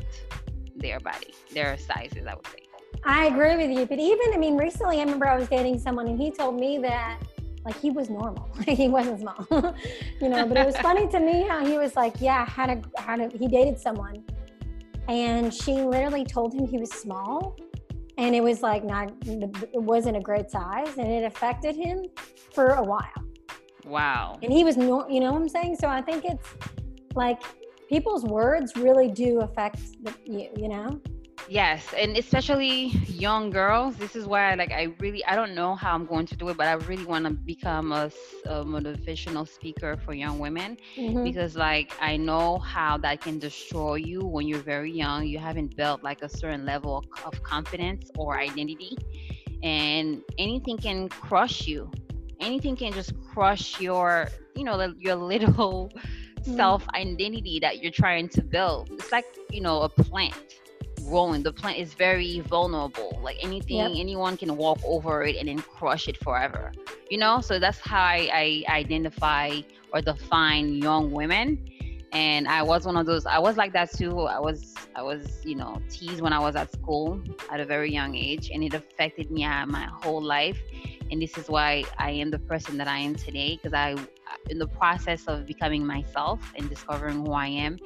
their 0.77 1.01
body 1.01 1.35
their 1.53 1.77
sizes 1.77 2.25
i 2.25 2.35
would 2.35 2.47
say 2.47 2.63
i 3.05 3.27
agree 3.27 3.57
with 3.57 3.77
you 3.77 3.85
but 3.85 3.99
even 3.99 4.33
i 4.33 4.37
mean 4.37 4.57
recently 4.57 4.99
i 4.99 5.03
remember 5.03 5.27
i 5.27 5.37
was 5.37 5.49
dating 5.49 5.77
someone 5.77 6.07
and 6.07 6.21
he 6.21 6.31
told 6.31 6.55
me 6.55 6.79
that 6.79 7.21
like 7.65 7.77
he 7.81 7.91
was 7.91 8.09
normal 8.09 8.49
he 8.69 8.89
wasn't 8.89 9.19
small 9.19 9.45
you 10.21 10.29
know 10.29 10.47
but 10.47 10.57
it 10.57 10.65
was 10.65 10.77
funny 10.77 11.09
to 11.09 11.19
me 11.19 11.43
how 11.43 11.67
he 11.67 11.77
was 11.77 11.97
like 11.97 12.15
yeah 12.21 12.49
had 12.49 12.71
a 12.71 13.01
had 13.01 13.19
a 13.19 13.29
he 13.37 13.49
dated 13.49 13.77
someone 13.77 14.23
and 15.09 15.53
she 15.53 15.73
literally 15.73 16.25
told 16.25 16.55
him 16.55 16.65
he 16.65 16.79
was 16.79 16.91
small 16.91 17.57
and 18.19 18.37
it 18.37 18.43
was 18.43 18.63
like 18.63 18.85
not 18.85 19.13
it 19.27 19.83
wasn't 19.83 20.17
a 20.17 20.21
great 20.21 20.49
size 20.49 20.97
and 20.97 21.09
it 21.09 21.25
affected 21.25 21.75
him 21.75 22.05
for 22.53 22.67
a 22.67 22.83
while 22.83 23.26
Wow. 23.87 24.39
And 24.43 24.53
he 24.53 24.65
was, 24.65 24.77
no, 24.77 25.09
you 25.09 25.21
know 25.21 25.33
what 25.33 25.43
I'm 25.43 25.49
saying? 25.49 25.77
So 25.77 25.89
I 25.89 26.03
think 26.03 26.25
it's 26.25 26.49
like 27.15 27.41
people's 27.89 28.25
words 28.25 28.77
really 28.77 29.09
do 29.09 29.41
affect 29.41 29.81
the, 30.05 30.13
you, 30.25 30.49
you 30.57 30.69
know? 30.69 31.01
Yes, 31.49 31.95
and 31.97 32.17
especially 32.17 32.87
young 33.07 33.51
girls. 33.51 33.95
This 33.97 34.17
is 34.17 34.27
why, 34.27 34.55
like, 34.55 34.73
I 34.73 34.95
really, 34.99 35.25
I 35.27 35.37
don't 35.37 35.55
know 35.55 35.77
how 35.77 35.95
I'm 35.95 36.05
going 36.05 36.27
to 36.27 36.37
do 36.37 36.49
it, 36.49 36.57
but 36.57 36.67
I 36.67 36.73
really 36.73 37.05
want 37.05 37.25
to 37.25 37.31
become 37.31 37.93
a, 37.93 38.11
a, 38.47 38.65
motivational 38.65 39.47
speaker 39.49 39.97
for 40.05 40.13
young 40.13 40.41
women 40.41 40.77
mm-hmm. 40.97 41.23
because, 41.23 41.55
like, 41.55 41.93
I 42.01 42.17
know 42.17 42.59
how 42.59 42.99
that 42.99 43.21
can 43.21 43.39
destroy 43.39 43.95
you 43.97 44.23
when 44.23 44.49
you're 44.49 44.59
very 44.59 44.91
young. 44.91 45.25
You 45.25 45.39
haven't 45.39 45.77
built 45.77 46.03
like 46.03 46.23
a 46.23 46.29
certain 46.29 46.67
level 46.67 47.05
of 47.25 47.41
confidence 47.45 48.11
or 48.19 48.37
identity, 48.37 48.99
and 49.63 50.23
anything 50.39 50.79
can 50.79 51.09
crush 51.09 51.69
you 51.69 51.93
anything 52.41 52.77
can 52.77 52.93
just 52.93 53.13
crush 53.33 53.81
your 53.81 54.29
you 54.55 54.65
know 54.65 54.93
your 54.99 55.17
little 55.17 55.91
mm. 55.95 56.57
self 56.57 56.87
identity 56.95 57.59
that 57.61 57.83
you're 57.83 57.93
trying 57.93 58.29
to 58.31 58.43
build. 58.43 58.91
It's 58.93 59.13
like 59.13 59.27
you 59.51 59.61
know 59.61 59.83
a 59.83 59.89
plant 59.89 60.35
growing. 61.05 61.43
The 61.43 61.53
plant 61.53 61.79
is 61.79 61.95
very 61.95 62.41
vulnerable. 62.41 63.19
Like 63.23 63.37
anything 63.41 63.77
yep. 63.77 63.93
anyone 63.95 64.37
can 64.37 64.57
walk 64.57 64.81
over 64.85 65.23
it 65.25 65.37
and 65.37 65.49
then 65.49 65.59
crush 65.59 66.09
it 66.09 66.17
forever 66.17 66.73
you 67.11 67.19
know? 67.19 67.41
So 67.41 67.59
that's 67.59 67.79
how 67.79 68.01
I, 68.03 68.65
I 68.69 68.77
identify 68.77 69.61
or 69.93 70.01
define 70.01 70.75
young 70.77 71.11
women. 71.11 71.65
And 72.13 72.47
i 72.49 72.63
was 72.63 72.87
one 72.87 72.97
of 72.97 73.05
those 73.05 73.27
i 73.27 73.39
was 73.39 73.57
like 73.57 73.73
that 73.73 73.93
too. 73.93 74.21
I 74.21 74.39
was 74.39 74.75
i 74.95 75.03
was 75.03 75.45
you 75.45 75.57
know 75.57 75.83
teased 75.91 76.21
when 76.21 76.33
i 76.33 76.39
was 76.39 76.55
at 76.55 76.73
school 76.73 77.21
at 77.51 77.61
a 77.61 77.67
very 77.67 77.93
young 77.93 78.15
age 78.15 78.51
and 78.51 78.63
it 78.63 78.73
affected 78.73 79.31
me 79.31 79.45
uh, 79.45 79.67
my 79.67 79.87
whole 80.01 80.23
life 80.23 80.59
and 81.11 81.21
this 81.21 81.37
is 81.37 81.49
why 81.49 81.85
i 81.99 82.11
am 82.11 82.31
the 82.31 82.39
person 82.39 82.77
that 82.77 82.89
i 82.89 82.99
am 82.99 83.15
today 83.15 83.57
because 83.57 83.75
i 83.75 83.95
in 84.51 84.59
the 84.59 84.67
process 84.69 85.25
of 85.27 85.47
becoming 85.47 85.87
myself 85.87 86.41
and 86.57 86.69
discovering 86.69 87.25
who 87.25 87.33
i 87.33 87.47
am 87.47 87.79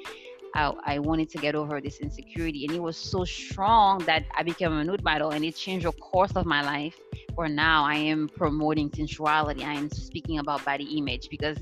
I, 0.54 0.72
I 0.84 0.98
wanted 0.98 1.30
to 1.30 1.38
get 1.38 1.54
over 1.54 1.80
this 1.80 2.00
insecurity. 2.00 2.66
And 2.66 2.74
it 2.74 2.82
was 2.82 2.96
so 2.96 3.24
strong 3.24 3.98
that 4.00 4.24
I 4.36 4.42
became 4.42 4.72
a 4.72 4.84
nude 4.84 5.04
model 5.04 5.30
and 5.30 5.44
it 5.44 5.56
changed 5.56 5.86
the 5.86 5.92
course 5.92 6.32
of 6.34 6.46
my 6.46 6.62
life 6.62 6.98
where 7.34 7.48
now 7.48 7.84
I 7.84 7.96
am 7.96 8.28
promoting 8.28 8.90
sensuality. 8.94 9.64
I 9.64 9.74
am 9.74 9.90
speaking 9.90 10.38
about 10.38 10.64
body 10.64 10.98
image 10.98 11.28
because 11.30 11.58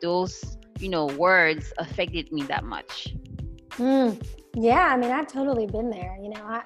those, 0.00 0.56
you 0.78 0.88
know, 0.88 1.06
words 1.06 1.72
affected 1.78 2.30
me 2.32 2.42
that 2.44 2.64
much. 2.64 3.14
Mm, 3.72 4.24
yeah, 4.54 4.88
I 4.92 4.96
mean, 4.96 5.10
I've 5.10 5.26
totally 5.26 5.66
been 5.66 5.90
there. 5.90 6.16
You 6.22 6.30
know, 6.30 6.42
I, 6.44 6.62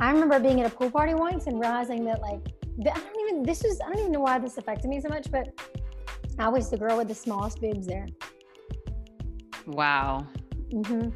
I 0.00 0.10
remember 0.10 0.40
being 0.40 0.60
at 0.60 0.72
a 0.72 0.74
pool 0.74 0.90
party 0.90 1.14
once 1.14 1.46
and 1.46 1.60
realizing 1.60 2.04
that 2.04 2.20
like, 2.20 2.40
I 2.80 2.82
don't 2.82 3.20
even, 3.28 3.42
this 3.42 3.64
is, 3.64 3.80
I 3.80 3.88
don't 3.88 3.98
even 3.98 4.12
know 4.12 4.20
why 4.20 4.38
this 4.38 4.58
affected 4.58 4.88
me 4.88 5.00
so 5.00 5.08
much, 5.08 5.30
but 5.30 5.48
I 6.38 6.48
was 6.48 6.70
the 6.70 6.76
girl 6.76 6.96
with 6.96 7.08
the 7.08 7.14
smallest 7.14 7.60
boobs 7.60 7.86
there. 7.86 8.06
Wow. 9.66 10.26
Mm-hmm. 10.72 11.10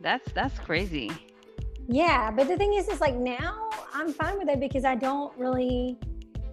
That's 0.00 0.30
that's 0.32 0.58
crazy. 0.58 1.10
Yeah, 1.88 2.30
but 2.30 2.48
the 2.48 2.56
thing 2.56 2.74
is, 2.74 2.88
is 2.88 3.00
like 3.00 3.14
now 3.14 3.70
I'm 3.94 4.12
fine 4.12 4.38
with 4.38 4.48
it 4.48 4.60
because 4.60 4.84
I 4.84 4.94
don't 4.94 5.36
really 5.38 5.98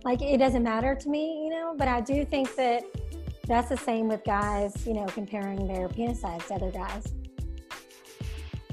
like 0.03 0.21
it 0.21 0.37
doesn't 0.37 0.63
matter 0.63 0.95
to 0.95 1.09
me, 1.09 1.43
you 1.43 1.49
know. 1.49 1.73
But 1.77 1.87
I 1.87 2.01
do 2.01 2.23
think 2.23 2.55
that 2.55 2.83
that's 3.47 3.69
the 3.69 3.77
same 3.77 4.07
with 4.07 4.23
guys, 4.23 4.85
you 4.87 4.93
know, 4.93 5.05
comparing 5.05 5.67
their 5.67 5.89
penis 5.89 6.21
size 6.21 6.45
to 6.47 6.55
other 6.55 6.71
guys. 6.71 7.13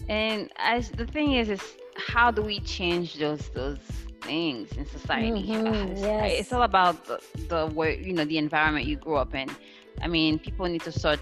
And 0.09 0.51
as 0.57 0.91
the 0.91 1.07
thing 1.07 1.33
is, 1.33 1.51
is 1.51 1.63
how 2.09 2.31
do 2.31 2.43
we 2.43 2.61
change 2.61 3.19
those 3.19 3.51
those 3.51 3.79
things 4.23 4.73
in 4.73 4.87
society? 4.87 5.43
Mm-hmm, 5.43 5.97
yes. 5.97 6.33
It's 6.41 6.53
all 6.53 6.63
about 6.63 7.05
the, 7.07 7.21
the 7.49 7.67
way 7.67 8.01
you 8.03 8.13
know 8.13 8.25
the 8.25 8.39
environment 8.39 8.87
you 8.87 8.97
grew 8.97 9.17
up 9.17 9.35
in. 9.35 9.49
I 10.03 10.09
mean, 10.09 10.39
people 10.39 10.67
need 10.67 10.83
to 10.83 10.93
start 10.93 11.21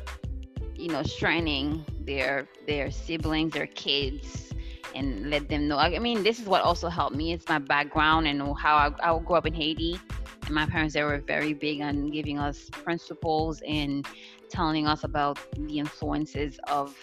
you 0.77 0.89
know 0.89 1.03
straining 1.03 1.85
their 2.05 2.49
their 2.67 2.91
siblings 2.91 3.53
their 3.53 3.67
kids 3.67 4.53
and 4.95 5.31
let 5.31 5.49
them 5.49 5.67
know 5.69 5.79
i 5.79 5.99
mean 5.99 6.23
this 6.23 6.39
is 6.39 6.47
what 6.47 6.63
also 6.63 6.89
helped 6.89 7.17
me 7.17 7.33
it's 7.33 7.49
my 7.49 7.59
background 7.59 8.27
and 8.27 8.41
how 8.59 8.77
i, 8.77 8.91
I 9.03 9.19
grew 9.19 9.37
up 9.37 9.47
in 9.47 9.55
haiti 9.55 9.99
and 10.45 10.55
my 10.55 10.67
parents 10.67 10.95
they 10.95 11.03
were 11.03 11.19
very 11.19 11.55
big 11.55 11.81
on 11.81 12.09
giving 12.09 12.39
us 12.39 12.69
principles 12.71 13.63
and 13.67 14.07
telling 14.51 14.87
us 14.87 15.03
about 15.03 15.39
the 15.57 15.79
influences 15.79 16.61
of 16.69 16.95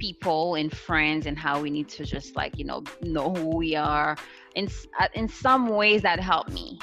people 0.00 0.56
and 0.56 0.76
friends 0.76 1.26
and 1.26 1.38
how 1.38 1.60
we 1.60 1.70
need 1.70 1.88
to 1.88 2.04
just 2.04 2.34
like 2.34 2.58
you 2.58 2.64
know 2.64 2.82
know 3.02 3.32
who 3.34 3.56
we 3.56 3.76
are 3.76 4.16
in 4.56 4.68
uh, 4.98 5.06
in 5.14 5.28
some 5.28 5.68
ways 5.68 6.02
that 6.02 6.18
helped 6.18 6.50
me 6.50 6.78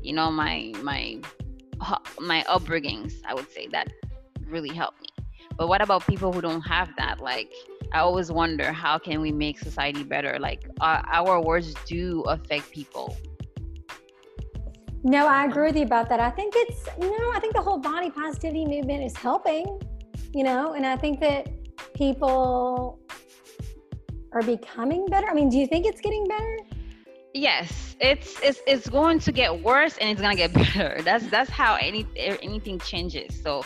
you 0.00 0.14
know 0.14 0.30
my 0.30 0.72
my 0.82 1.20
my 2.20 2.42
upbringings 2.48 3.12
i 3.26 3.34
would 3.34 3.50
say 3.50 3.66
that 3.66 3.92
really 4.46 4.74
helped 4.74 5.00
me 5.02 5.08
but 5.56 5.68
what 5.68 5.82
about 5.82 6.06
people 6.06 6.32
who 6.32 6.40
don't 6.40 6.62
have 6.62 6.90
that? 6.96 7.20
Like, 7.20 7.52
I 7.92 8.00
always 8.00 8.32
wonder 8.32 8.72
how 8.72 8.98
can 8.98 9.20
we 9.20 9.32
make 9.32 9.58
society 9.58 10.02
better? 10.02 10.38
Like, 10.38 10.64
our, 10.80 11.04
our 11.06 11.40
words 11.40 11.74
do 11.86 12.22
affect 12.22 12.70
people. 12.70 13.16
No, 15.04 15.26
I 15.26 15.44
agree 15.44 15.66
with 15.66 15.76
you 15.76 15.82
about 15.82 16.08
that. 16.08 16.20
I 16.20 16.30
think 16.30 16.54
it's, 16.56 16.86
you 17.00 17.18
know, 17.18 17.32
I 17.34 17.40
think 17.40 17.54
the 17.54 17.60
whole 17.60 17.78
body 17.78 18.10
positivity 18.10 18.64
movement 18.64 19.04
is 19.04 19.16
helping, 19.16 19.80
you 20.32 20.44
know, 20.44 20.74
and 20.74 20.86
I 20.86 20.96
think 20.96 21.20
that 21.20 21.48
people 22.02 22.98
are 24.32 24.42
becoming 24.42 25.06
better. 25.06 25.28
I 25.28 25.34
mean, 25.34 25.48
do 25.48 25.56
you 25.56 25.68
think 25.68 25.86
it's 25.86 26.00
getting 26.00 26.26
better? 26.26 26.58
Yes, 27.32 27.96
it's 28.00 28.40
it's 28.42 28.60
it's 28.66 28.88
going 28.88 29.20
to 29.20 29.30
get 29.30 29.62
worse 29.62 29.96
and 29.98 30.10
it's 30.10 30.20
gonna 30.20 30.34
get 30.44 30.52
better. 30.62 31.00
That's 31.02 31.26
that's 31.28 31.50
how 31.50 31.76
any 31.76 32.06
anything 32.16 32.78
changes. 32.80 33.40
So 33.40 33.64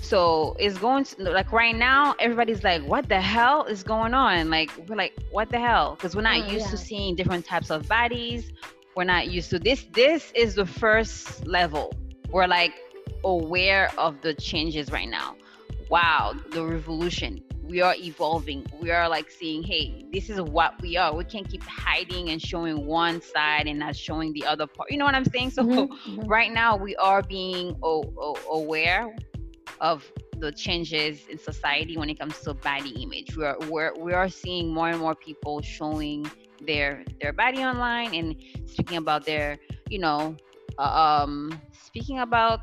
so 0.00 0.56
it's 0.58 0.78
going 0.78 1.04
to 1.04 1.30
like 1.30 1.52
right 1.52 1.76
now 1.76 2.14
everybody's 2.18 2.64
like 2.64 2.82
what 2.84 3.08
the 3.08 3.20
hell 3.20 3.64
is 3.64 3.84
going 3.84 4.12
on 4.12 4.50
like 4.50 4.70
we're 4.88 4.96
like 4.96 5.14
what 5.30 5.48
the 5.50 5.58
hell 5.58 5.94
because 5.94 6.16
we're 6.16 6.28
not 6.32 6.40
oh, 6.40 6.52
used 6.52 6.66
yeah. 6.66 6.70
to 6.72 6.76
seeing 6.76 7.14
different 7.14 7.46
types 7.46 7.70
of 7.70 7.86
bodies 7.88 8.52
we're 8.96 9.04
not 9.04 9.28
used 9.30 9.50
to 9.50 9.58
this 9.60 9.86
this 9.92 10.32
is 10.34 10.56
the 10.56 10.66
first 10.66 11.46
level 11.46 11.92
we're 12.28 12.48
like 12.48 12.74
aware 13.22 13.88
of 13.96 14.20
the 14.20 14.34
changes 14.34 14.90
right 14.90 15.08
now 15.08 15.36
wow 15.88 16.34
the 16.50 16.62
revolution 16.66 17.40
we 17.74 17.80
are 17.80 17.96
evolving 17.98 18.64
we 18.80 18.92
are 18.92 19.08
like 19.08 19.28
saying 19.28 19.64
hey 19.64 20.06
this 20.12 20.30
is 20.30 20.40
what 20.40 20.80
we 20.80 20.96
are 20.96 21.12
we 21.12 21.24
can't 21.24 21.48
keep 21.48 21.64
hiding 21.64 22.30
and 22.30 22.40
showing 22.40 22.86
one 22.86 23.20
side 23.20 23.66
and 23.66 23.80
not 23.80 23.96
showing 23.96 24.32
the 24.32 24.46
other 24.46 24.66
part 24.66 24.88
you 24.92 24.96
know 24.96 25.04
what 25.04 25.14
i'm 25.14 25.24
saying 25.24 25.50
so 25.50 25.64
mm-hmm. 25.64 25.92
mm-hmm. 26.10 26.28
right 26.28 26.52
now 26.52 26.76
we 26.76 26.94
are 26.96 27.20
being 27.22 27.76
o- 27.82 28.14
o- 28.16 28.60
aware 28.60 29.12
of 29.80 30.08
the 30.38 30.52
changes 30.52 31.26
in 31.28 31.38
society 31.38 31.96
when 31.96 32.08
it 32.10 32.18
comes 32.18 32.38
to 32.40 32.54
body 32.54 32.90
image. 33.02 33.36
We 33.36 33.44
are 33.44 33.56
we're, 33.68 33.94
we 33.96 34.12
are 34.12 34.28
seeing 34.28 34.72
more 34.72 34.88
and 34.88 35.00
more 35.00 35.14
people 35.14 35.62
showing 35.62 36.30
their 36.60 37.04
their 37.20 37.32
body 37.32 37.62
online 37.62 38.14
and 38.14 38.36
speaking 38.66 38.96
about 38.96 39.24
their 39.24 39.58
you 39.88 39.98
know 39.98 40.36
uh, 40.78 41.22
um 41.22 41.60
speaking 41.72 42.20
about 42.20 42.60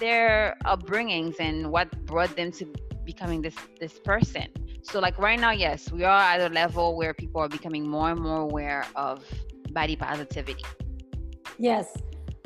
their 0.00 0.56
upbringings 0.64 1.36
and 1.40 1.70
what 1.70 1.88
brought 2.06 2.34
them 2.36 2.50
to 2.52 2.66
becoming 3.04 3.42
this 3.42 3.56
this 3.80 3.98
person. 3.98 4.48
So 4.82 5.00
like 5.00 5.18
right 5.18 5.38
now, 5.38 5.52
yes, 5.52 5.90
we 5.90 6.04
are 6.04 6.20
at 6.20 6.40
a 6.40 6.52
level 6.52 6.96
where 6.96 7.14
people 7.14 7.40
are 7.40 7.48
becoming 7.48 7.88
more 7.88 8.10
and 8.10 8.20
more 8.20 8.40
aware 8.40 8.84
of 8.94 9.24
body 9.72 9.96
positivity. 9.96 10.64
Yes. 11.58 11.96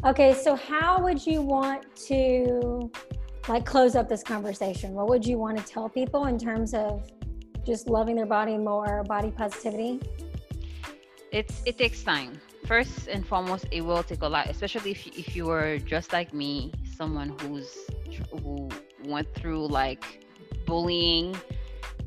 Okay, 0.05 0.33
so 0.33 0.55
how 0.55 1.01
would 1.03 1.27
you 1.27 1.43
want 1.43 1.85
to 2.07 2.91
like 3.49 3.67
close 3.67 3.97
up 3.97 4.09
this 4.09 4.23
conversation? 4.23 4.93
What 4.93 5.09
would 5.09 5.27
you 5.27 5.39
want 5.39 5.59
to 5.59 5.65
tell 5.65 5.89
people 5.89 6.27
in 6.27 6.39
terms 6.39 6.75
of 6.75 7.11
just 7.65 7.89
loving 7.89 8.17
their 8.17 8.27
body 8.27 8.57
more, 8.57 9.03
body 9.05 9.31
positivity? 9.31 10.01
It's 11.33 11.63
it 11.67 11.77
takes 11.79 12.03
time. 12.03 12.41
First 12.67 13.09
and 13.09 13.27
foremost, 13.27 13.67
it 13.71 13.81
will 13.81 14.03
take 14.03 14.23
a 14.23 14.29
lot, 14.29 14.49
especially 14.49 14.93
if 14.93 15.07
if 15.07 15.35
you 15.35 15.47
were 15.47 15.79
just 15.79 16.13
like 16.13 16.33
me, 16.33 16.73
someone 16.97 17.35
who's 17.41 17.77
who 18.43 18.69
went 19.05 19.33
through 19.35 19.67
like 19.67 20.25
bullying 20.69 21.37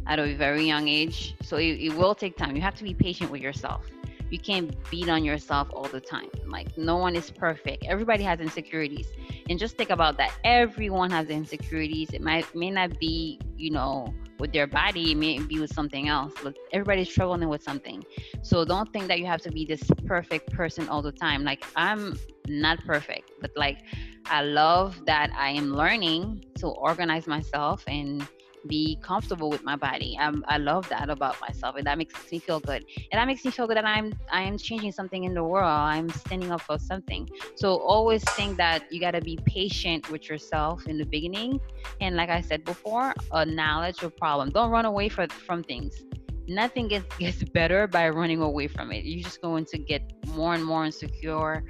at 0.07 0.17
a 0.19 0.33
very 0.35 0.65
young 0.65 0.87
age. 0.87 1.35
So 1.41 1.57
it, 1.57 1.73
it 1.87 1.93
will 1.99 2.15
take 2.15 2.37
time. 2.37 2.55
You 2.55 2.61
have 2.61 2.75
to 2.75 2.83
be 2.83 2.93
patient 2.93 3.29
with 3.31 3.41
yourself 3.41 3.83
you 4.31 4.39
can't 4.39 4.73
beat 4.89 5.09
on 5.09 5.23
yourself 5.25 5.67
all 5.73 5.89
the 5.89 5.99
time. 5.99 6.29
Like 6.47 6.75
no 6.77 6.95
one 6.95 7.15
is 7.15 7.29
perfect. 7.29 7.85
Everybody 7.85 8.23
has 8.23 8.39
insecurities. 8.39 9.07
And 9.49 9.59
just 9.59 9.75
think 9.75 9.89
about 9.89 10.17
that. 10.17 10.31
Everyone 10.45 11.11
has 11.11 11.27
insecurities. 11.27 12.11
It 12.13 12.21
might 12.21 12.45
may 12.55 12.71
not 12.71 12.97
be, 12.97 13.39
you 13.57 13.71
know, 13.71 14.13
with 14.39 14.53
their 14.53 14.67
body, 14.67 15.11
it 15.11 15.17
may 15.17 15.37
be 15.37 15.59
with 15.59 15.71
something 15.71 16.07
else. 16.07 16.33
But 16.41 16.57
everybody's 16.71 17.09
struggling 17.09 17.49
with 17.49 17.61
something. 17.61 18.03
So 18.41 18.63
don't 18.63 18.91
think 18.93 19.07
that 19.09 19.19
you 19.19 19.25
have 19.25 19.41
to 19.41 19.51
be 19.51 19.65
this 19.65 19.83
perfect 20.05 20.51
person 20.51 20.87
all 20.87 21.01
the 21.01 21.11
time. 21.11 21.43
Like 21.43 21.63
I'm 21.75 22.17
not 22.47 22.79
perfect, 22.85 23.31
but 23.41 23.51
like 23.57 23.79
I 24.25 24.43
love 24.43 25.05
that 25.05 25.29
I 25.37 25.49
am 25.49 25.75
learning 25.75 26.45
to 26.55 26.67
organize 26.67 27.27
myself 27.27 27.83
and 27.87 28.25
be 28.67 28.97
comfortable 29.01 29.49
with 29.49 29.63
my 29.63 29.75
body. 29.75 30.17
Um, 30.19 30.43
I 30.47 30.57
love 30.57 30.87
that 30.89 31.09
about 31.09 31.39
myself, 31.41 31.75
and 31.75 31.85
that 31.87 31.97
makes 31.97 32.13
me 32.31 32.39
feel 32.39 32.59
good. 32.59 32.85
And 33.11 33.19
that 33.19 33.25
makes 33.25 33.43
me 33.43 33.51
feel 33.51 33.67
good 33.67 33.77
that 33.77 33.85
I'm 33.85 34.13
I 34.31 34.41
am 34.43 34.57
changing 34.57 34.91
something 34.91 35.23
in 35.23 35.33
the 35.33 35.43
world. 35.43 35.69
I'm 35.69 36.09
standing 36.09 36.51
up 36.51 36.61
for 36.61 36.77
something. 36.77 37.27
So 37.55 37.77
always 37.77 38.23
think 38.31 38.57
that 38.57 38.91
you 38.91 38.99
got 38.99 39.11
to 39.11 39.21
be 39.21 39.37
patient 39.45 40.09
with 40.11 40.29
yourself 40.29 40.87
in 40.87 40.97
the 40.97 41.05
beginning, 41.05 41.59
and 41.99 42.15
like 42.15 42.29
I 42.29 42.41
said 42.41 42.63
before, 42.63 43.13
acknowledge 43.33 44.01
your 44.01 44.11
problem. 44.11 44.49
Don't 44.49 44.71
run 44.71 44.85
away 44.85 45.09
from 45.09 45.29
from 45.29 45.63
things. 45.63 46.03
Nothing 46.47 46.87
gets 46.87 47.15
gets 47.19 47.43
better 47.43 47.87
by 47.87 48.09
running 48.09 48.41
away 48.41 48.67
from 48.67 48.91
it. 48.91 49.05
You're 49.05 49.23
just 49.23 49.41
going 49.41 49.65
to 49.65 49.77
get 49.77 50.01
more 50.27 50.53
and 50.53 50.63
more 50.63 50.85
insecure, 50.85 51.63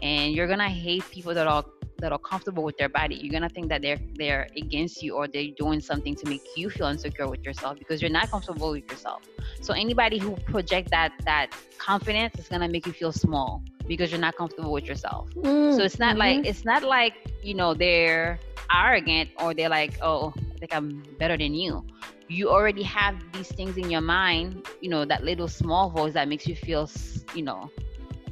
and 0.00 0.32
you're 0.32 0.48
gonna 0.48 0.68
hate 0.68 1.04
people 1.10 1.34
that 1.34 1.46
are 1.46 1.64
that 2.02 2.12
are 2.12 2.18
comfortable 2.18 2.62
with 2.62 2.76
their 2.76 2.88
body 2.88 3.14
you're 3.14 3.32
gonna 3.32 3.48
think 3.48 3.68
that 3.68 3.80
they're 3.80 4.00
they're 4.16 4.46
against 4.56 5.02
you 5.02 5.14
or 5.14 5.26
they're 5.28 5.52
doing 5.56 5.80
something 5.80 6.14
to 6.14 6.28
make 6.28 6.42
you 6.56 6.68
feel 6.68 6.88
insecure 6.88 7.28
with 7.28 7.44
yourself 7.44 7.78
because 7.78 8.02
you're 8.02 8.10
not 8.10 8.30
comfortable 8.30 8.70
with 8.72 8.90
yourself. 8.90 9.22
So 9.60 9.72
anybody 9.74 10.18
who 10.18 10.36
project 10.52 10.90
that 10.90 11.12
that 11.24 11.50
confidence 11.78 12.38
is 12.38 12.48
gonna 12.48 12.68
make 12.68 12.86
you 12.86 12.92
feel 12.92 13.12
small 13.12 13.62
because 13.86 14.10
you're 14.10 14.20
not 14.20 14.36
comfortable 14.36 14.72
with 14.72 14.84
yourself. 14.84 15.30
Mm, 15.30 15.76
so 15.76 15.82
it's 15.82 15.98
not 15.98 16.16
mm-hmm. 16.16 16.40
like 16.40 16.46
it's 16.46 16.64
not 16.64 16.82
like 16.82 17.14
you 17.42 17.54
know 17.54 17.74
they're 17.74 18.38
arrogant 18.74 19.30
or 19.38 19.52
they're 19.54 19.68
like 19.68 19.98
oh 20.00 20.32
i 20.54 20.58
think 20.58 20.74
i'm 20.74 21.02
better 21.18 21.36
than 21.36 21.54
you. 21.54 21.84
You 22.28 22.48
already 22.48 22.82
have 22.84 23.16
these 23.32 23.48
things 23.52 23.76
in 23.76 23.90
your 23.90 24.00
mind 24.00 24.66
you 24.80 24.88
know 24.88 25.04
that 25.04 25.22
little 25.22 25.48
small 25.48 25.90
voice 25.90 26.14
that 26.14 26.28
makes 26.28 26.46
you 26.46 26.56
feel 26.56 26.90
you 27.34 27.42
know 27.42 27.70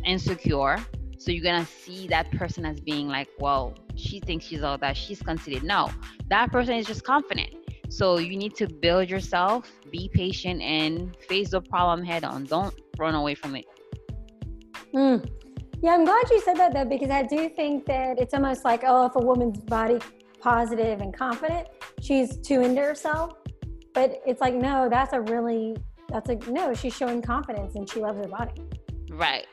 insecure 0.04 0.78
so 1.20 1.30
you're 1.30 1.44
gonna 1.44 1.66
see 1.66 2.06
that 2.06 2.32
person 2.32 2.64
as 2.64 2.80
being 2.80 3.06
like, 3.06 3.28
well, 3.38 3.74
she 3.94 4.20
thinks 4.20 4.46
she's 4.46 4.62
all 4.62 4.78
that, 4.78 4.96
she's 4.96 5.20
conceited. 5.20 5.62
No, 5.62 5.90
that 6.28 6.50
person 6.50 6.74
is 6.76 6.86
just 6.86 7.04
confident. 7.04 7.54
So 7.90 8.18
you 8.18 8.38
need 8.38 8.54
to 8.54 8.66
build 8.66 9.10
yourself, 9.10 9.70
be 9.92 10.08
patient, 10.14 10.62
and 10.62 11.14
face 11.28 11.50
the 11.50 11.60
problem 11.60 12.06
head 12.06 12.24
on. 12.24 12.44
Don't 12.44 12.74
run 12.98 13.14
away 13.14 13.34
from 13.34 13.54
it. 13.54 13.66
Mm. 14.94 15.28
Yeah, 15.82 15.90
I'm 15.90 16.06
glad 16.06 16.24
you 16.30 16.40
said 16.40 16.56
that 16.56 16.72
though, 16.72 16.86
because 16.86 17.10
I 17.10 17.24
do 17.24 17.50
think 17.50 17.84
that 17.84 18.18
it's 18.18 18.32
almost 18.32 18.64
like, 18.64 18.82
oh, 18.86 19.04
if 19.04 19.14
a 19.14 19.18
woman's 19.18 19.58
body 19.58 19.98
positive 20.40 21.02
and 21.02 21.14
confident, 21.14 21.68
she's 22.00 22.38
too 22.38 22.62
into 22.62 22.80
herself. 22.80 23.34
But 23.92 24.22
it's 24.24 24.40
like, 24.40 24.54
no, 24.54 24.88
that's 24.88 25.12
a 25.12 25.20
really, 25.20 25.76
that's 26.08 26.30
a, 26.30 26.36
no, 26.50 26.72
she's 26.72 26.96
showing 26.96 27.20
confidence 27.20 27.74
and 27.74 27.86
she 27.90 28.00
loves 28.00 28.18
her 28.18 28.28
body. 28.28 28.62
Right. 29.10 29.46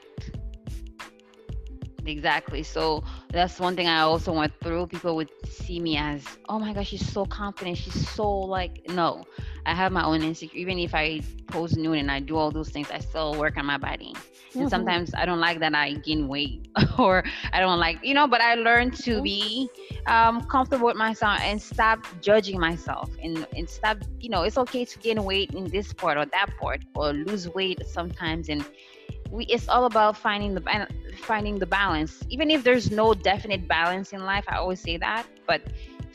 Exactly. 2.07 2.63
So 2.63 3.03
that's 3.29 3.59
one 3.59 3.75
thing 3.75 3.87
I 3.87 3.99
also 3.99 4.31
went 4.31 4.53
through. 4.61 4.87
People 4.87 5.15
would 5.17 5.29
see 5.45 5.79
me 5.79 5.97
as, 5.97 6.25
oh 6.47 6.57
my 6.57 6.73
gosh, 6.73 6.87
she's 6.87 7.05
so 7.05 7.25
confident. 7.25 7.77
She's 7.77 8.09
so 8.09 8.31
like, 8.31 8.89
no, 8.89 9.25
I 9.65 9.73
have 9.73 9.91
my 9.91 10.05
own 10.05 10.23
insecurity. 10.23 10.61
Even 10.61 10.79
if 10.79 10.95
I 10.95 11.21
post 11.47 11.75
nude 11.75 11.97
and 11.97 12.09
I 12.09 12.21
do 12.21 12.37
all 12.37 12.49
those 12.49 12.69
things, 12.69 12.89
I 12.91 12.99
still 12.99 13.35
work 13.37 13.57
on 13.57 13.65
my 13.65 13.77
body. 13.77 14.13
Mm-hmm. 14.15 14.61
And 14.61 14.69
sometimes 14.69 15.13
I 15.15 15.25
don't 15.25 15.41
like 15.41 15.59
that 15.59 15.75
I 15.75 15.95
gain 15.95 16.29
weight 16.29 16.69
or 16.97 17.25
I 17.51 17.59
don't 17.59 17.79
like, 17.79 17.99
you 18.03 18.13
know, 18.13 18.25
but 18.25 18.39
I 18.39 18.55
learned 18.55 18.95
to 19.03 19.21
be 19.21 19.69
um, 20.05 20.45
comfortable 20.47 20.87
with 20.87 20.95
myself 20.95 21.41
and 21.41 21.61
stop 21.61 21.99
judging 22.21 22.57
myself 22.57 23.09
and, 23.21 23.45
and 23.53 23.69
stop, 23.69 23.97
you 24.21 24.29
know, 24.29 24.43
it's 24.43 24.57
okay 24.57 24.85
to 24.85 24.99
gain 24.99 25.21
weight 25.25 25.53
in 25.53 25.65
this 25.65 25.91
part 25.91 26.17
or 26.17 26.25
that 26.25 26.51
part 26.57 26.83
or 26.95 27.11
lose 27.11 27.49
weight 27.49 27.85
sometimes. 27.85 28.47
And 28.47 28.65
we, 29.31 29.45
it's 29.45 29.67
all 29.67 29.85
about 29.85 30.17
finding 30.17 30.53
the 30.53 30.87
finding 31.17 31.59
the 31.59 31.65
balance. 31.65 32.23
Even 32.29 32.49
if 32.51 32.63
there's 32.63 32.91
no 32.91 33.13
definite 33.13 33.67
balance 33.67 34.13
in 34.13 34.23
life, 34.23 34.45
I 34.47 34.57
always 34.57 34.79
say 34.79 34.97
that, 34.97 35.25
but 35.45 35.61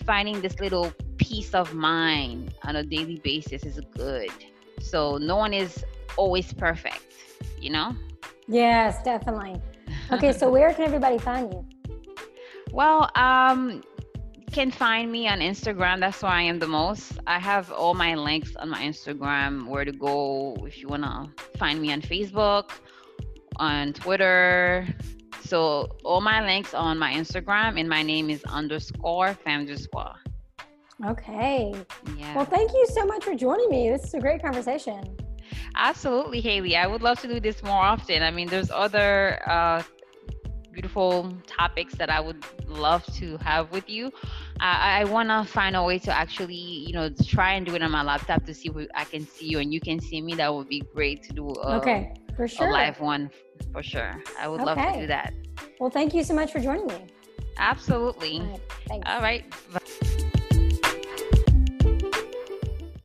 finding 0.04 0.40
this 0.40 0.59
little 0.61 0.92
peace 1.19 1.54
of 1.54 1.75
mind 1.75 2.54
on 2.64 2.76
a 2.76 2.83
daily 2.83 3.21
basis 3.23 3.64
is 3.64 3.81
good. 3.97 4.31
So 4.81 5.19
no 5.19 5.37
one 5.37 5.52
is 5.52 5.85
always 6.16 6.52
perfect, 6.52 7.14
you 7.61 7.71
know? 7.71 7.95
Yes, 8.49 9.02
definitely. 9.04 9.61
Okay, 10.11 10.33
so 10.33 10.50
where 10.50 10.73
can 10.75 10.85
everybody 10.85 11.19
find 11.19 11.52
you? 11.52 11.64
Well, 12.73 13.11
um, 13.16 13.83
can 14.50 14.71
find 14.71 15.12
me 15.12 15.28
on 15.28 15.40
Instagram. 15.40 16.00
That's 16.00 16.23
where 16.23 16.33
I 16.33 16.40
am 16.40 16.59
the 16.59 16.66
most. 16.66 17.19
I 17.26 17.38
have 17.38 17.71
all 17.71 17.92
my 17.92 18.14
links 18.14 18.57
on 18.57 18.71
my 18.71 18.81
Instagram, 18.81 19.66
where 19.66 19.85
to 19.85 19.92
go 19.92 20.57
if 20.66 20.78
you 20.78 20.88
wanna 20.88 21.31
find 21.59 21.83
me 21.83 21.92
on 21.92 22.00
Facebook, 22.00 22.71
on 23.56 23.92
Twitter. 23.92 24.87
So 25.44 25.97
all 26.04 26.21
my 26.21 26.44
links 26.44 26.75
on 26.75 26.99
my 26.99 27.12
Instagram, 27.12 27.78
and 27.78 27.88
my 27.88 28.02
name 28.02 28.30
is 28.30 28.42
underscore 28.44 29.37
soir. 29.44 30.14
Okay. 31.04 31.75
Yeah. 32.16 32.37
Well, 32.37 32.44
thank 32.44 32.73
you 32.73 32.87
so 32.94 33.04
much 33.04 33.25
for 33.25 33.35
joining 33.35 33.68
me. 33.68 33.90
This 33.90 34.04
is 34.04 34.14
a 34.14 34.21
great 34.21 34.40
conversation. 34.40 35.16
Absolutely, 35.75 36.40
Haley. 36.40 36.76
I 36.76 36.87
would 36.87 37.02
love 37.02 37.21
to 37.21 37.28
do 37.28 37.40
this 37.40 37.62
more 37.62 37.82
often. 37.82 38.23
I 38.23 38.30
mean, 38.30 38.49
there's 38.49 38.71
other 38.71 39.42
uh, 39.49 39.82
beautiful 40.73 41.37
topics 41.47 41.94
that 41.97 42.09
I 42.09 42.21
would 42.21 42.44
love 42.66 43.04
to 43.16 43.37
have 43.38 43.71
with 43.73 43.88
you. 43.88 44.11
I, 44.61 45.00
I 45.00 45.04
want 45.04 45.28
to 45.28 45.44
find 45.50 45.76
a 45.76 45.82
way 45.82 45.99
to 46.00 46.12
actually, 46.12 46.54
you 46.54 46.92
know, 46.92 47.11
try 47.26 47.54
and 47.54 47.66
do 47.66 47.75
it 47.75 47.82
on 47.82 47.90
my 47.90 48.02
laptop 48.02 48.44
to 48.47 48.54
see 48.54 48.71
if 48.75 48.88
I 48.94 49.04
can 49.04 49.26
see 49.26 49.49
you 49.49 49.59
and 49.59 49.73
you 49.73 49.80
can 49.80 50.00
see 50.00 50.21
me. 50.23 50.35
That 50.35 50.54
would 50.54 50.68
be 50.68 50.80
great 50.94 51.23
to 51.25 51.32
do. 51.32 51.49
A, 51.49 51.76
okay, 51.76 52.14
for 52.36 52.48
sure. 52.48 52.68
A 52.68 52.72
live 52.72 53.00
one, 53.00 53.30
for 53.72 53.82
sure. 53.82 54.22
I 54.38 54.48
would 54.48 54.60
okay. 54.60 54.74
love 54.74 54.94
to 54.94 55.00
do 55.00 55.06
that. 55.06 55.34
Well, 55.78 55.90
thank 55.90 56.14
you 56.14 56.24
so 56.24 56.34
much 56.34 56.52
for 56.52 56.60
joining 56.60 56.86
me. 56.86 57.06
Absolutely. 57.58 58.40
All 58.40 58.60
right. 58.88 59.02
All 59.06 59.20
right. 59.20 60.08